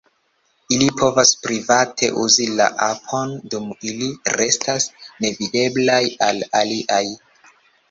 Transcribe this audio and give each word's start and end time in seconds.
Ili 0.77 0.85
povos 1.01 1.33
private 1.43 2.09
uzi 2.23 2.47
la 2.61 2.67
apon 2.87 3.37
dum 3.53 3.69
ili 3.91 4.09
restas 4.41 4.89
nevideblaj 5.27 6.03
al 6.33 6.45
aliaj. 6.65 7.05